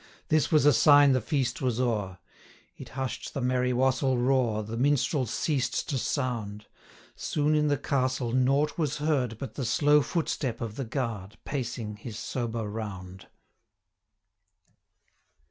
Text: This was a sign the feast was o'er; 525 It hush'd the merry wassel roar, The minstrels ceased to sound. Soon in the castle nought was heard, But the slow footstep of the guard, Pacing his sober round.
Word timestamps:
This 0.29 0.51
was 0.51 0.65
a 0.65 0.73
sign 0.73 1.11
the 1.11 1.21
feast 1.21 1.61
was 1.61 1.79
o'er; 1.79 2.17
525 2.75 2.81
It 2.81 2.89
hush'd 2.95 3.33
the 3.35 3.39
merry 3.41 3.71
wassel 3.71 4.17
roar, 4.17 4.63
The 4.63 4.75
minstrels 4.75 5.29
ceased 5.29 5.87
to 5.89 5.99
sound. 5.99 6.65
Soon 7.15 7.53
in 7.53 7.67
the 7.67 7.77
castle 7.77 8.31
nought 8.31 8.79
was 8.79 8.97
heard, 8.97 9.37
But 9.37 9.53
the 9.53 9.63
slow 9.63 10.01
footstep 10.01 10.59
of 10.59 10.75
the 10.75 10.85
guard, 10.85 11.37
Pacing 11.45 11.97
his 11.97 12.17
sober 12.17 12.67
round. 12.67 13.27